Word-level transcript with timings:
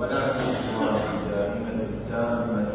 ونعم 0.00 0.40
الله 0.40 1.02
دائما 1.30 1.70
التامة 1.90 2.65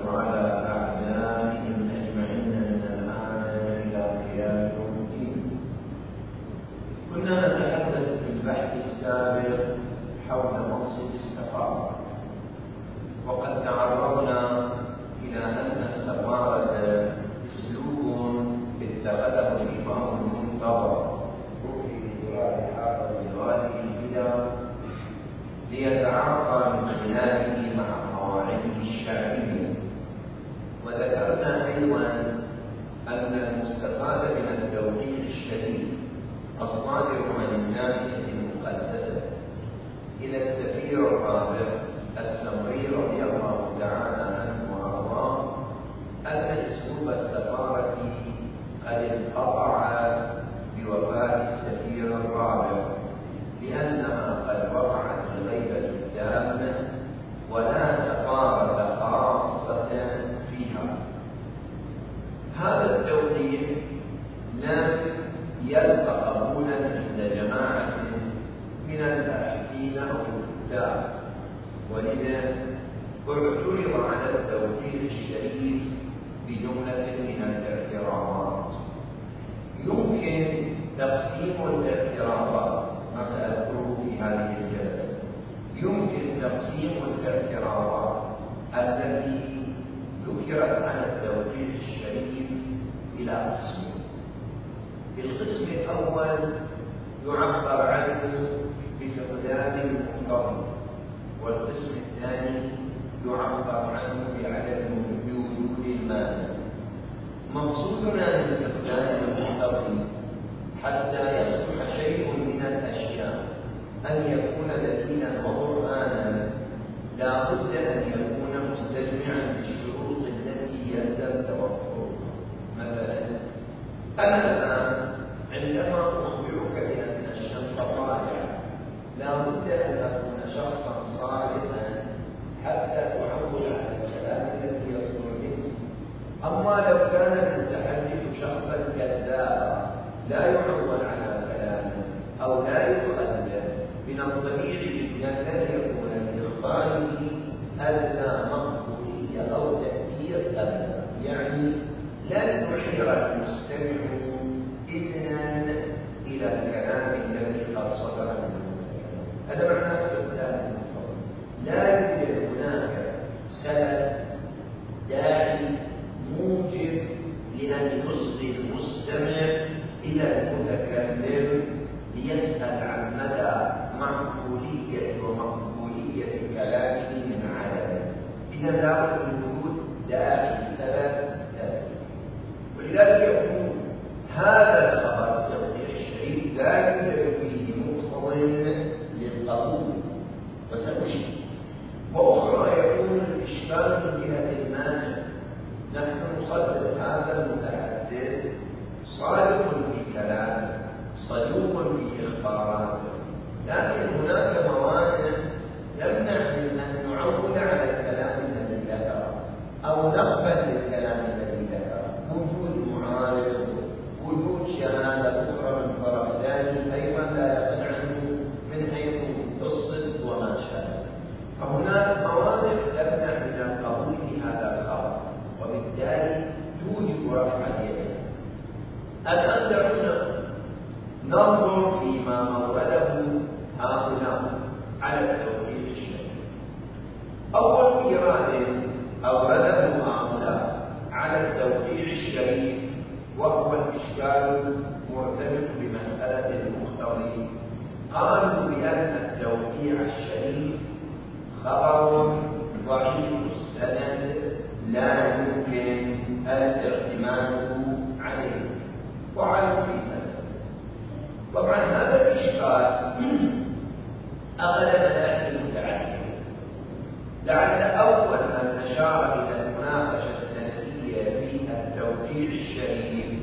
الشريف 272.71 273.39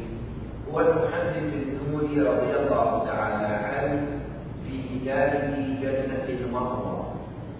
هو 0.72 0.80
المحدث 0.80 1.36
الجمهوري 1.36 2.20
رضي 2.20 2.56
الله 2.56 3.04
تعالى 3.06 3.46
عنه 3.46 4.06
في 4.66 4.82
كتابه 4.82 5.78
جنة 5.82 6.24
المأوى 6.28 7.04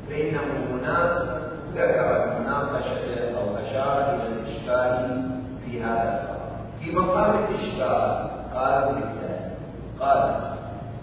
فإنه 0.09 0.41
هناك 0.71 1.41
ذكر 1.75 2.25
المناقشة 2.25 3.37
أو 3.39 3.57
أشار 3.57 4.15
إلى 4.15 4.27
الإشكال 4.29 5.31
في 5.65 5.83
هذا 5.83 6.39
في 6.81 6.93
مقام 6.93 7.45
الإشكال 7.45 8.29
قال 8.55 8.95
بالتالي 8.95 9.51
قال 10.01 10.41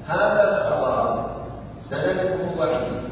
هذا 0.08 0.44
الخبر 0.52 1.26
سنده 1.90 2.36
ضعيف 2.58 3.04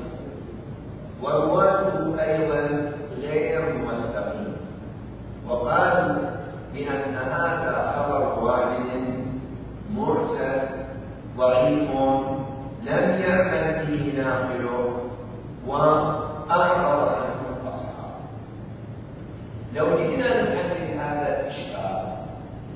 ورواته 1.22 2.24
أيضا 2.24 2.92
غير 3.22 3.62
موثقين 3.76 4.54
وقالوا 5.50 6.23
بأن 6.74 7.16
هذا 7.16 7.94
خبر 7.96 8.44
واحد 8.44 8.86
مرسل 9.96 10.62
ضعيف 11.38 11.90
لم 12.84 13.10
يعمل 13.22 13.80
فيه 13.88 14.24
ناقله 14.24 15.00
وأعرض 15.68 17.10
عنه 17.10 17.42
الأصحاب 17.62 18.14
لو 19.76 19.98
جئنا 19.98 20.42
نحلل 20.42 21.00
هذا 21.00 21.40
الإشكال 21.40 22.04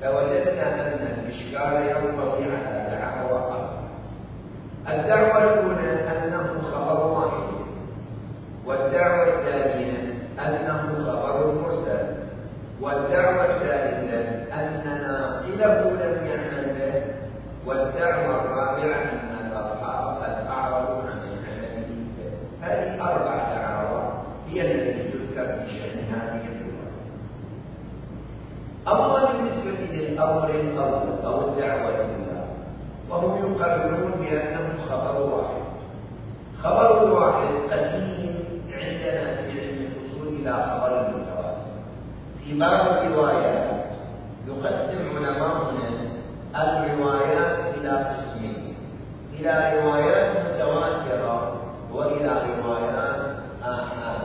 لوجدنا 0.02 0.74
أن 0.74 1.06
الإشكال 1.18 1.96
ينبغي 1.96 2.44
على 2.56 2.86
دعوة 2.90 3.70
الدعوة 4.88 5.44
الأولى 5.44 5.67
إلى 49.40 49.80
روايات 49.80 50.36
متواترة 50.36 51.56
وإلى 51.92 52.42
روايات 52.58 53.36
آحاد 53.62 54.20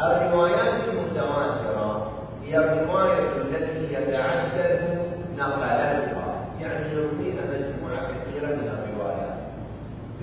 الروايات 0.00 0.74
المتواترة 0.88 2.12
هي 2.44 2.56
الرواية 2.58 3.18
التي 3.36 3.94
يتعدد 3.94 4.98
نقلاتها 5.38 6.34
يعني 6.60 6.92
يرويها 6.92 7.42
مجموعة 7.52 8.08
كثيرة 8.08 8.46
من 8.46 8.68
الروايات. 8.68 9.34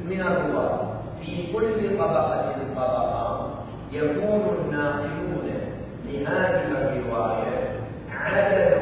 من 0.06 0.22
الرواة 0.22 0.92
في 1.22 1.54
كل 1.54 1.98
طبقة 1.98 2.56
طبقة 2.76 3.50
يكون 3.92 4.58
الناقلون 4.62 5.52
لهذه 6.06 6.72
الرواية 6.72 7.80
عدد 8.12 8.81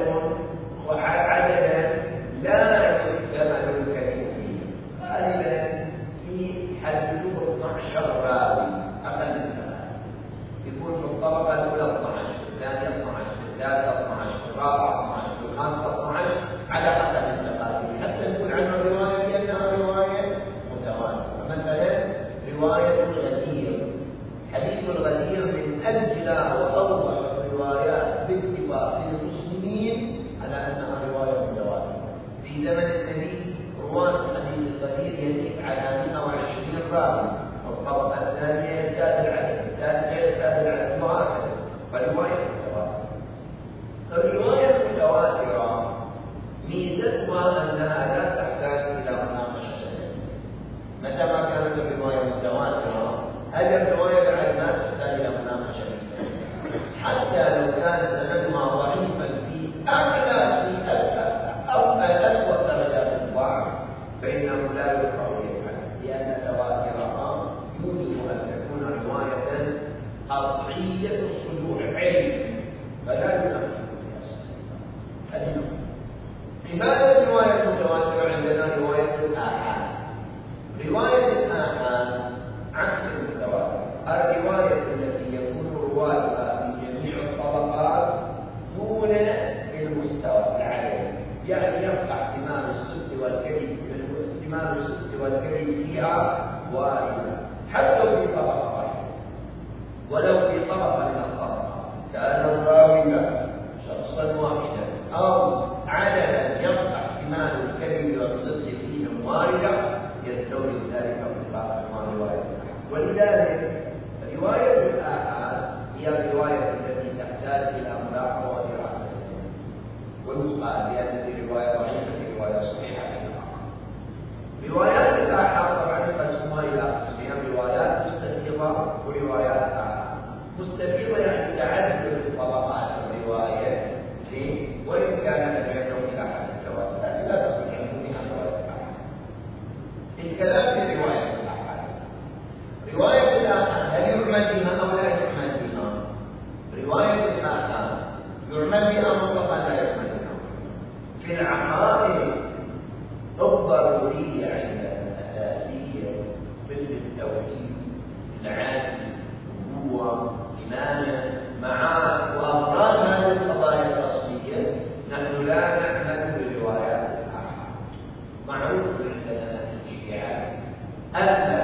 أبدا 171.15 171.58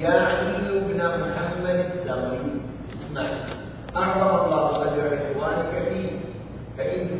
يا 0.00 0.10
علي 0.10 0.80
بن 0.80 0.98
محمد 0.98 1.86
الزغري 1.94 2.60
اسمع. 2.92 3.26
أعظم 3.96 4.44
الله 4.44 4.82
أجر 4.82 5.18
إخوانك 5.30 5.88
فيه 5.88 6.10
فإن 6.78 7.13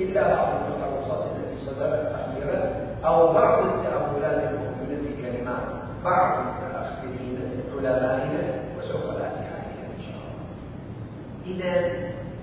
إلا 0.00 0.34
بعض 0.34 0.48
التطرفات 0.48 1.24
التي 1.36 1.66
سببت 1.66 2.12
أخيرا 2.14 2.72
أو 3.04 3.32
بعض 3.32 3.64
التأملات 3.64 4.50
الموجودة 4.50 4.96
في 5.02 5.22
كلمات 5.22 5.64
بعض 6.04 6.38
المتأخرين 6.38 7.38
علمائنا 7.78 8.42
وسوف 8.78 9.04
نأتي 9.06 9.44
عليها 9.54 9.86
إن 9.96 10.02
شاء 10.06 10.16
الله. 10.24 10.44
إذا 11.46 11.92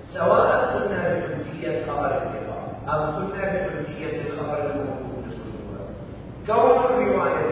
سواء 0.04 0.78
كنا 0.78 1.14
بحجية 1.18 1.86
خبر 1.86 2.06
الرضا 2.06 2.58
أم 2.88 3.28
كنا 3.32 3.44
بحجية 3.44 4.20
الخبر 4.20 4.58
الموجود 4.70 5.24
في 6.44 6.52
كون 6.52 7.02
الرواية 7.02 7.51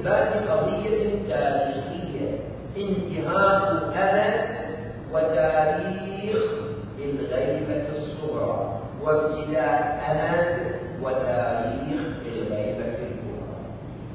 إثبات 0.00 0.48
قضية 0.50 1.28
تاريخية 1.28 2.38
انتهاء 2.76 3.72
أمد 3.96 4.44
وتاريخ 5.12 6.42
للغيبة 6.98 7.88
الصغرى 7.88 8.80
وابتداء 9.02 10.00
أمد 10.10 10.74
وتاريخ 11.02 12.00
للغيبة 12.26 12.94
الكبرى. 12.98 13.56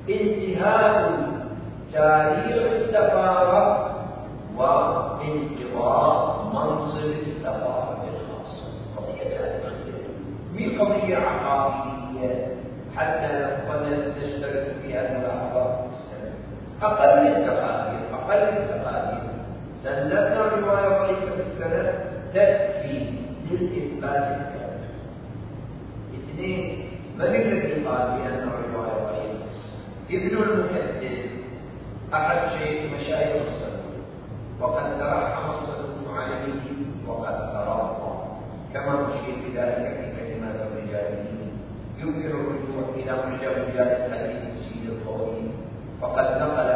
انتهاء 0.10 1.12
تاريخ 1.94 2.72
السفارة 2.72 3.92
وانقضاء 4.58 6.46
منصب 6.54 7.06
السفارة 7.28 8.06
الخاصة. 8.14 8.68
قضية 8.98 9.24
تاريخية. 9.24 10.80
وقضية 10.80 11.18
عقائدية؟ 11.18 12.56
حتى 12.96 13.55
أقل 16.82 17.28
التقادير 17.28 18.00
أقل 18.14 18.34
التقادير 18.34 19.22
سلمنا 19.84 20.38
رواية 20.40 20.90
ضعيفة 20.90 21.36
في 21.36 21.42
السنة 21.48 21.94
تكفي 22.34 23.10
للإثبات 23.52 24.24
الكامل. 24.24 24.90
اثنين 26.14 26.90
من 27.18 27.26
الذي 27.26 27.86
قال 27.86 28.08
بأن 28.08 28.50
الرواية 28.50 29.06
ضعيفة؟ 29.06 29.46
ابن 30.12 30.38
المكذب 30.44 31.30
أحد 32.14 32.50
شيخ 32.50 32.94
مشايخ 32.94 33.42
السنة 33.42 33.82
وقد 34.62 35.00
ترحم 35.00 35.50
الصدوق 35.50 36.18
عليه 36.18 36.62
وقد 37.08 37.52
ترضى 37.54 38.16
كما 38.74 39.08
أشير 39.08 39.36
بذلك 39.46 39.86
في 40.02 40.34
كلمات 40.34 40.56
الرجال. 40.56 41.26
يمكن 42.00 42.26
الرجوع 42.30 42.96
إلى 42.96 43.12
معجم 43.12 43.52
رجال 43.52 43.88
الحديث 43.88 44.45
فقد 46.14 46.42
نقل 46.42 46.75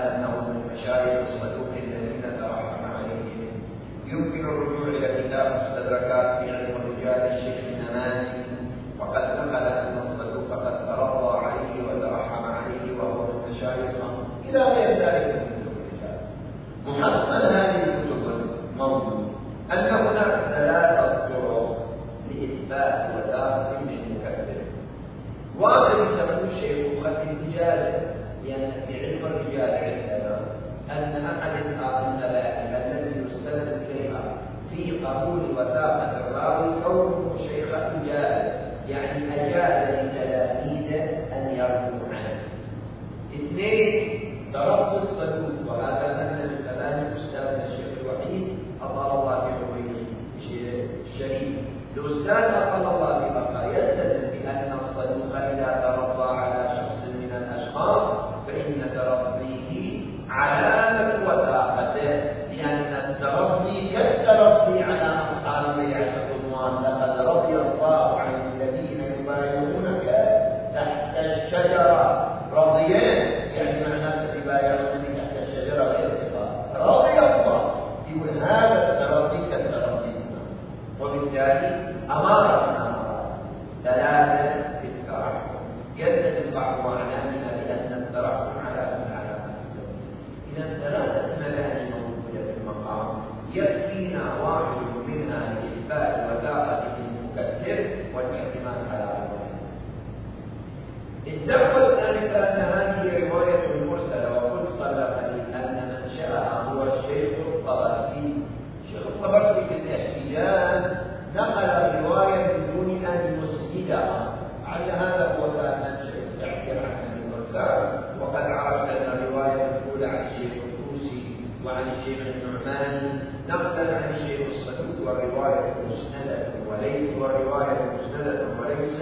الشيخ 121.99 122.27
النعمان 122.27 123.19
نقل 123.49 123.93
عن 123.93 124.13
الشيخ 124.13 124.47
الصدوق 124.47 125.07
ورواية 125.07 125.73
مسندة 125.87 126.47
وليس 126.67 127.17
ورواية 127.17 127.77
مسندة 127.93 128.41
وليس 128.59 129.01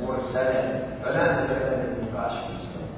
مرسلا. 0.00 0.62
فلا 1.04 1.32
مجال 1.32 1.84
النقاش 1.98 2.32
في 2.32 2.52
السند 2.52 2.90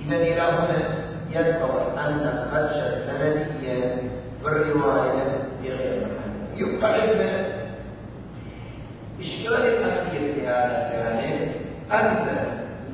إذا 0.00 0.16
إلى 0.16 0.40
هنا 0.40 0.98
يذكر 1.30 1.92
أن 1.98 2.20
الخدشة 2.20 2.96
السندية 2.96 4.02
بالرواية 4.44 5.38
بغير 5.62 6.06
محل. 6.06 6.60
يبقى 6.60 6.92
عندنا 6.92 7.46
إشكال 9.20 9.66
الأخير 9.66 10.34
في 10.34 10.46
هذا 10.46 10.86
الجانب 10.86 11.52
أن 11.92 12.26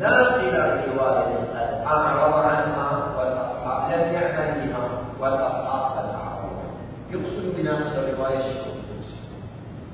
ناقل 0.01 0.57
الرواية 0.57 1.37
قد 1.55 1.87
أعرض 1.87 2.35
عنها 2.35 3.15
والأصحاب 3.19 3.93
لم 3.93 4.15
يعمل 4.15 4.69
بها. 4.69 5.04
والأصحاب 5.25 6.05
الآخرون 6.05 6.65
يقصد 7.11 7.57
بناقل 7.57 7.99
الرواية 7.99 8.37
الشيخ 8.39 8.57
الكرسي 8.67 9.21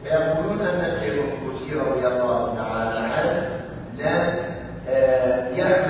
فيقولون 0.03 0.61
أن 0.61 0.81
الشيخ 0.81 1.15
الكرسي 1.25 1.75
رضي 1.75 2.07
الله 2.07 2.55
تعالى 2.57 2.99
عنه 2.99 3.61
لم 3.99 4.51
آه، 4.89 5.49
يعمل 5.49 5.90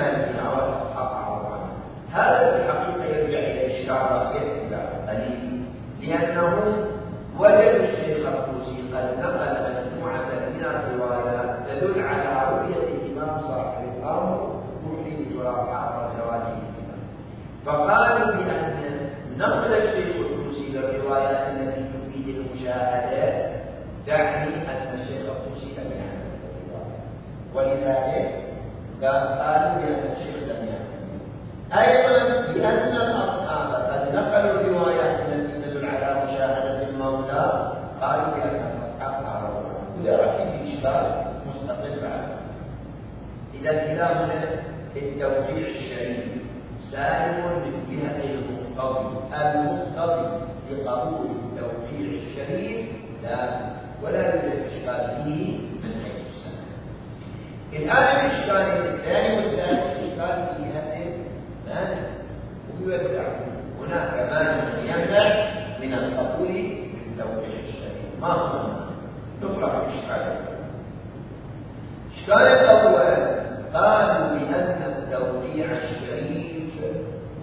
الإشكال 72.07 72.41
الأول 72.47 73.31
قالوا 73.73 74.27
بأن 74.27 74.81
التوقيع 74.87 75.65
الشريف 75.71 76.73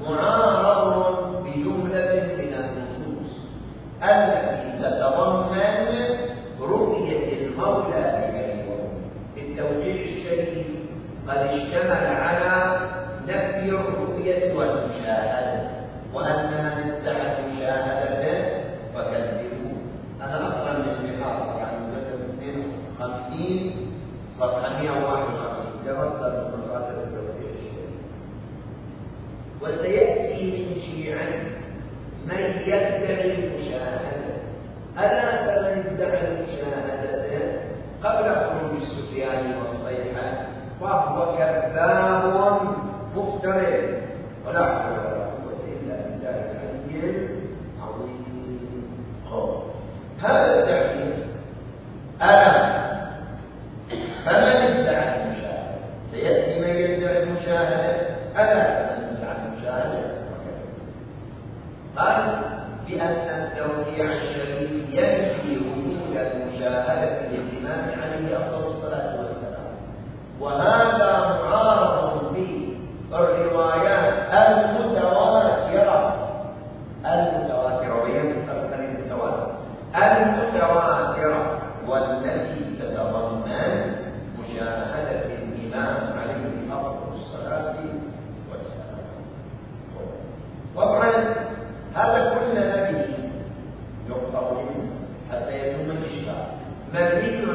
معارض 0.08 0.47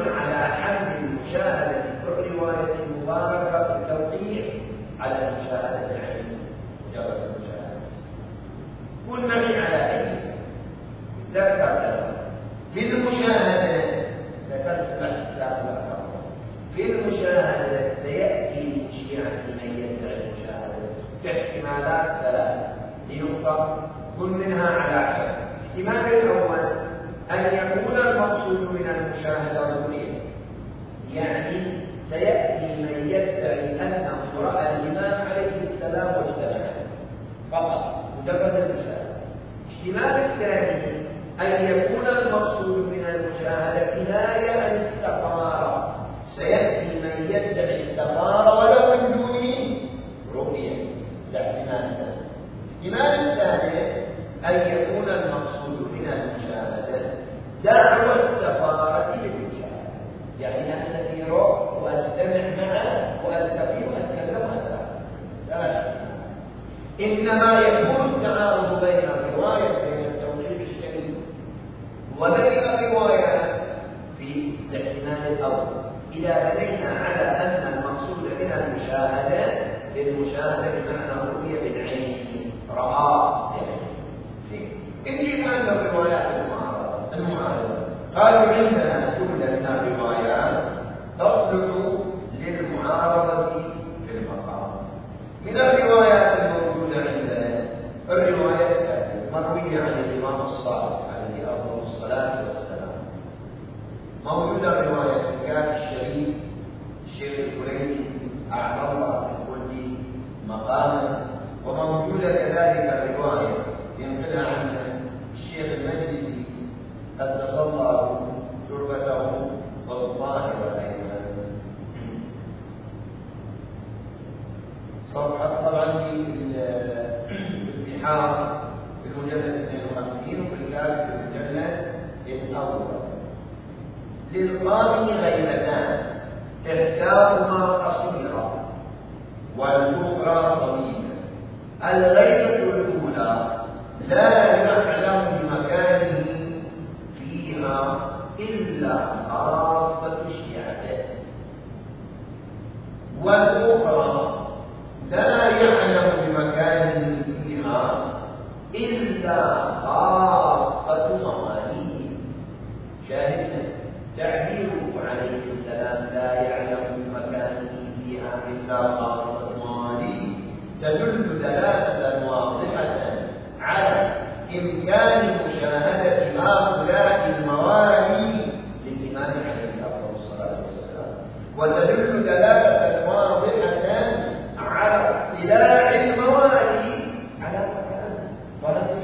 على 0.06 0.33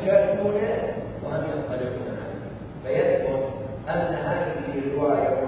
يشاركون 0.02 0.54
وهم 1.24 1.44
ينقلبون 1.44 2.06
عنه 2.08 2.40
فيذكر 2.84 3.48
أن 3.88 4.14
هذه 4.14 4.78
الرواية 4.78 5.39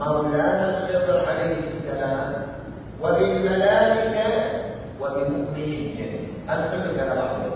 مولانا 0.00 0.88
خضر 0.88 1.18
عليه 1.28 1.56
السلام. 1.76 2.32
وبالملائكة 3.02 4.26
وبمؤمنين 5.00 6.28
أن 6.50 6.60
كل 6.72 6.96
كلام 6.96 7.49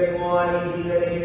بمواليه 0.00 0.74
الذين 0.74 1.17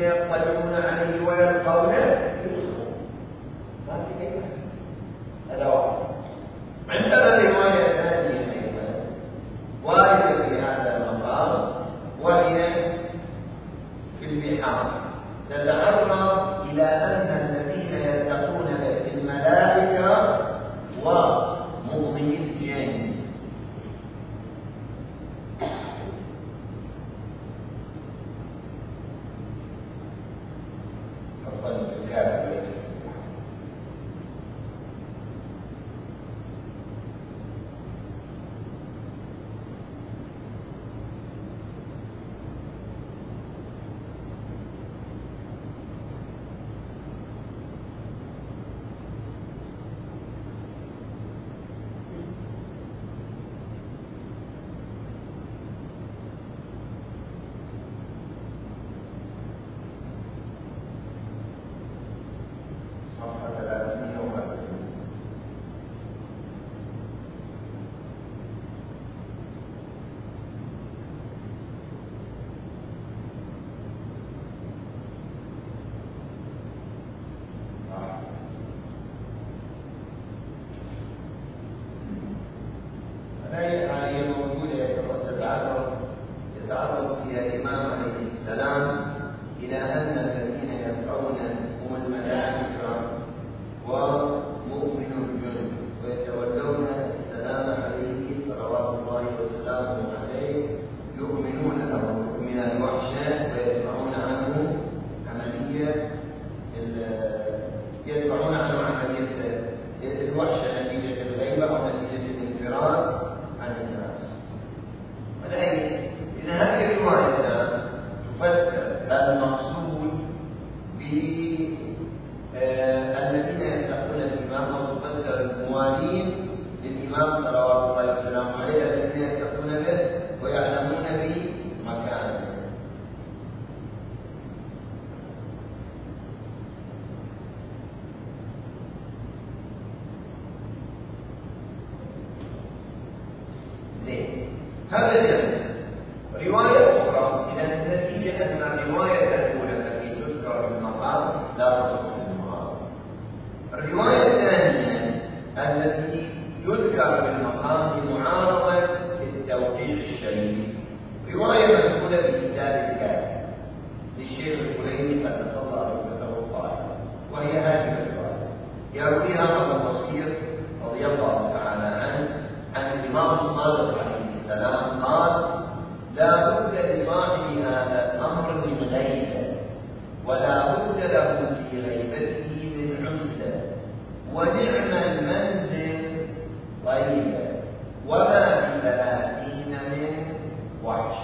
الفراش 191.04 191.18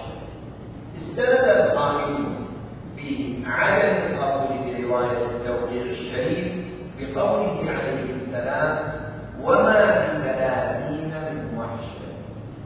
استند 0.96 1.48
القائل 1.48 2.24
بعدم 2.96 3.96
القبول 3.96 4.58
برواية 4.58 5.26
التوقيع 5.30 5.82
الشديد 5.82 6.64
بقوله 7.00 7.70
عليه 7.70 8.14
السلام 8.14 8.78
وما 9.42 9.98
بثلاثين 9.98 11.10
من 11.10 11.58
وحشة. 11.58 12.00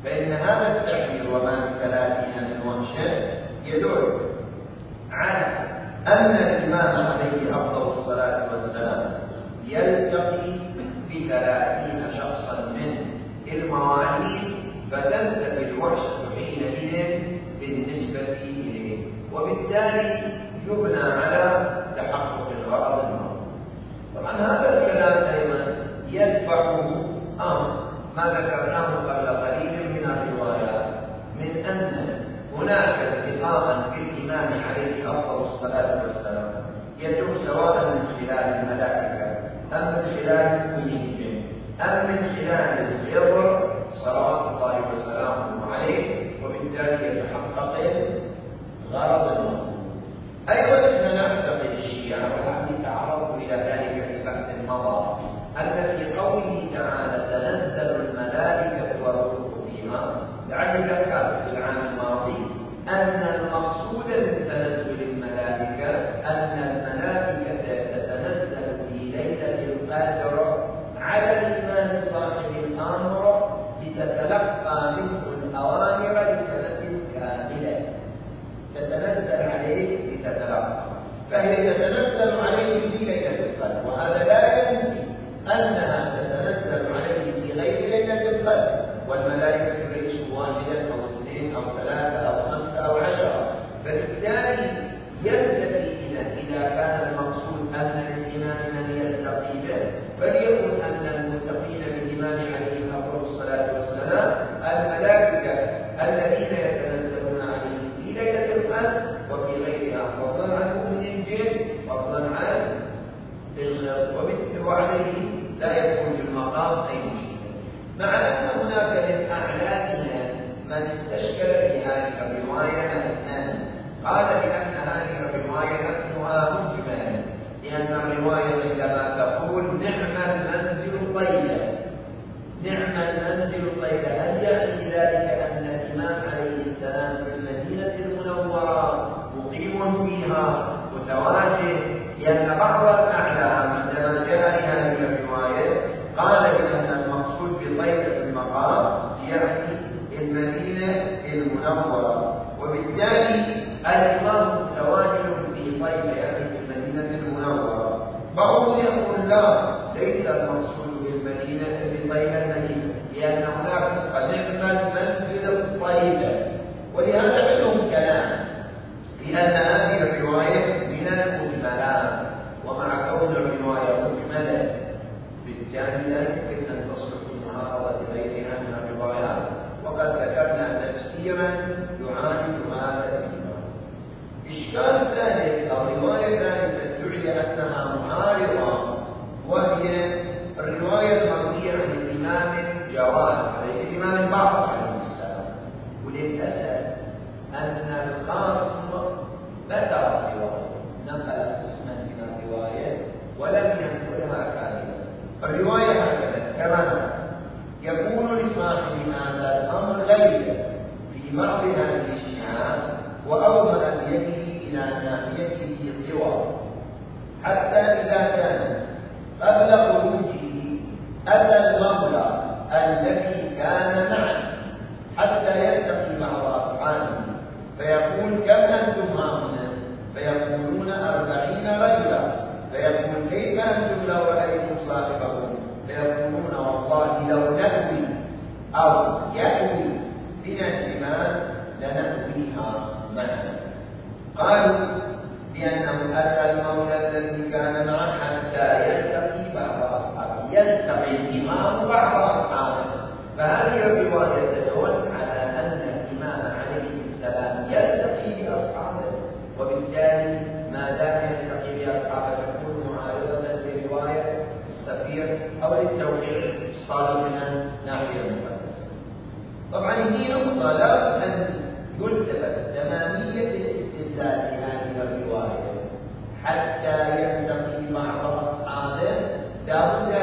فإن 0.05 0.33
هذا 0.33 0.67
التعبير 0.77 1.35
وما 1.35 1.61
بثلاثين 1.61 2.45
من 2.45 2.69
وحشة 2.69 3.09
يدل 3.65 4.21
على 5.11 5.47
أن 6.07 6.44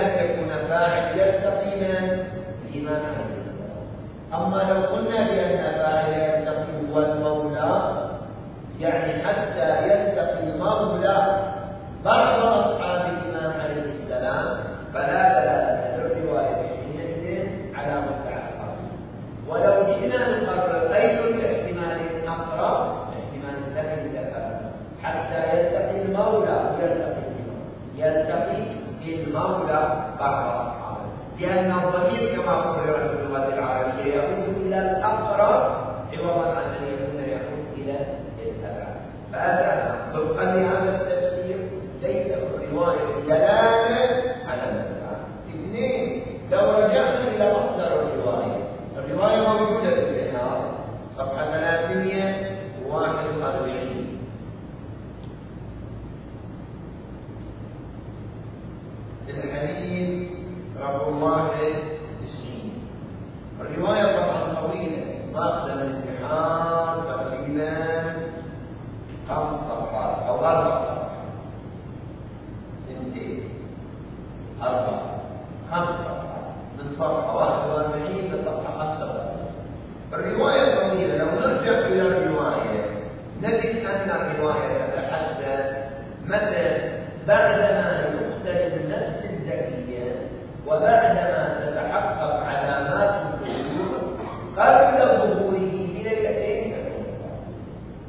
أن 0.02 0.26
يكون 0.26 0.50
فاعل 0.70 1.20
يلتقي 1.20 1.76
من 1.76 2.26
الإمام 2.70 3.02
عليه 3.06 3.42
السلام 3.46 4.44
أما 4.44 4.58
لو 4.74 4.96
قلنا 4.96 5.28
بأن 5.28 5.58
فاعل 5.58 6.14
يلتقي 6.14 6.94
هو 6.94 7.00
المولى 7.00 7.98
يعني 8.80 9.24
حتى 9.24 9.88
يلتقي 9.88 10.11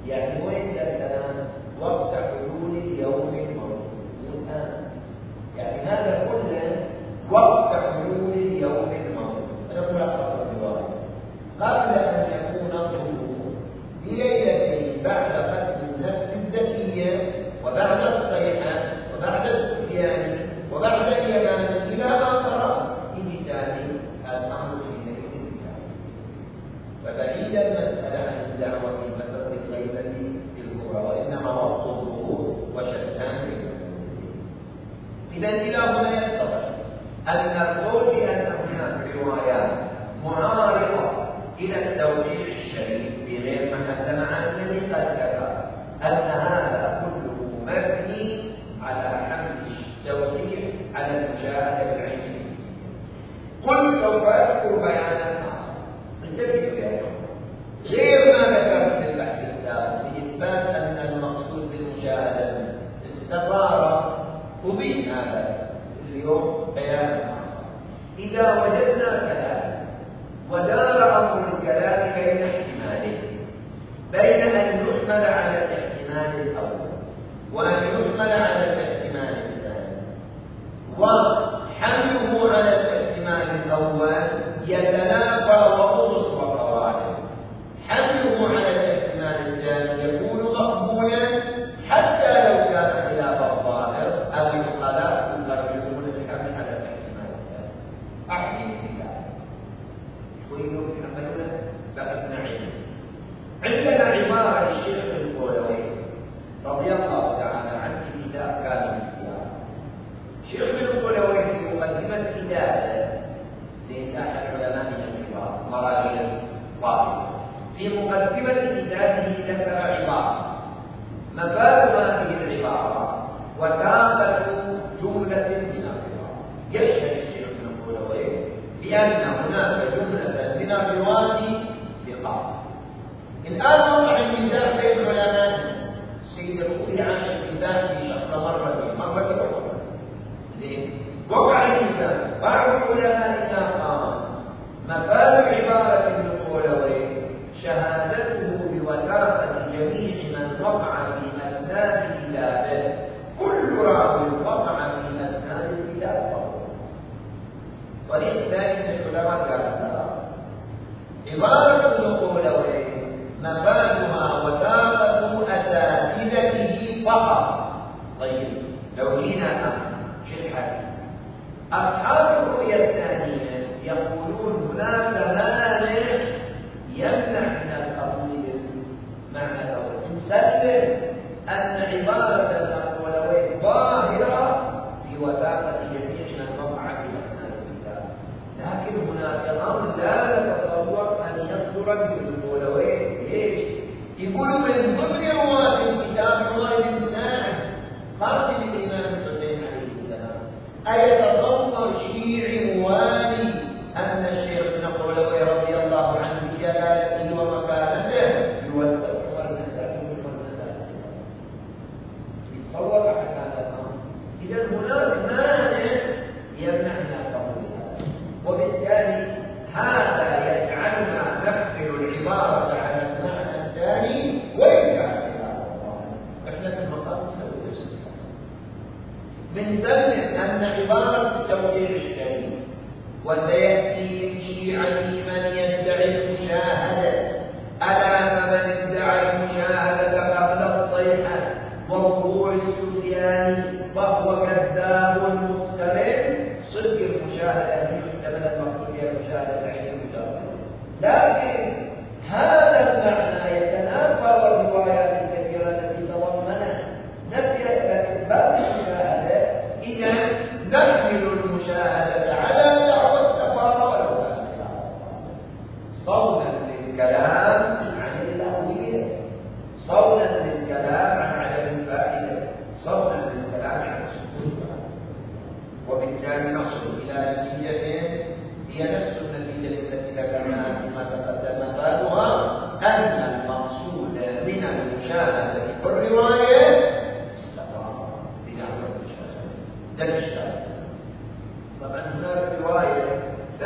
Yeah, 0.05 0.52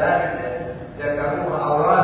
dan 0.07 0.21
dan 0.97 1.11
kamu 1.19 1.51
Allah 1.53 1.96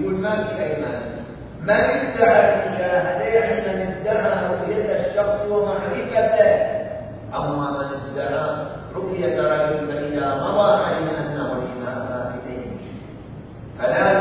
يقول 0.00 0.14
مالك 0.14 0.50
أيمان 0.60 1.02
من 1.62 1.70
ادعى 1.70 2.54
المشاهدة 2.54 3.24
يعني 3.24 3.84
من 3.84 3.94
ادعى 4.00 4.46
رؤية 4.46 5.06
الشخص 5.06 5.46
ومعرفته 5.50 6.18
أما 7.34 7.70
من 7.70 8.12
ادعى 8.12 8.66
رؤية 8.94 9.36
رجل 9.36 9.86
فإذا 9.86 10.34
مضى 10.34 10.84
علم 10.84 11.08
أنه 11.08 11.52
الإمام 11.52 12.08
فلا 13.78 14.17